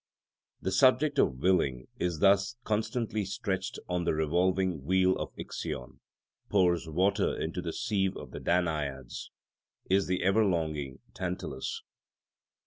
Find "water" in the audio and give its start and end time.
6.89-7.39